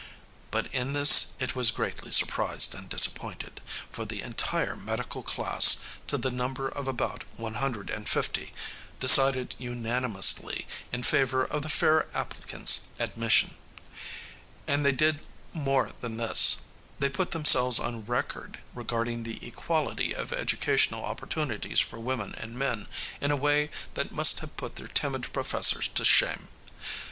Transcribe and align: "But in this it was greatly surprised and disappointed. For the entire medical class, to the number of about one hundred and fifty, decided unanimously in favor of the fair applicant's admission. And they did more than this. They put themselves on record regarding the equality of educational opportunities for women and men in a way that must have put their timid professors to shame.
"But 0.49 0.65
in 0.73 0.93
this 0.93 1.33
it 1.37 1.55
was 1.55 1.69
greatly 1.69 2.09
surprised 2.09 2.73
and 2.73 2.89
disappointed. 2.89 3.61
For 3.91 4.03
the 4.03 4.23
entire 4.23 4.75
medical 4.75 5.21
class, 5.21 5.77
to 6.07 6.17
the 6.17 6.31
number 6.31 6.67
of 6.67 6.87
about 6.87 7.23
one 7.37 7.53
hundred 7.53 7.91
and 7.91 8.09
fifty, 8.09 8.51
decided 8.99 9.53
unanimously 9.59 10.65
in 10.91 11.03
favor 11.03 11.43
of 11.45 11.61
the 11.61 11.69
fair 11.69 12.07
applicant's 12.15 12.87
admission. 12.97 13.57
And 14.67 14.83
they 14.83 14.91
did 14.91 15.23
more 15.53 15.91
than 15.99 16.17
this. 16.17 16.61
They 16.97 17.07
put 17.07 17.29
themselves 17.29 17.77
on 17.77 18.03
record 18.07 18.57
regarding 18.73 19.21
the 19.21 19.45
equality 19.45 20.15
of 20.15 20.33
educational 20.33 21.05
opportunities 21.05 21.79
for 21.79 21.99
women 21.99 22.33
and 22.39 22.57
men 22.57 22.87
in 23.21 23.29
a 23.29 23.35
way 23.35 23.69
that 23.93 24.11
must 24.11 24.39
have 24.39 24.57
put 24.57 24.77
their 24.77 24.87
timid 24.87 25.31
professors 25.31 25.89
to 25.89 26.03
shame. 26.03 26.47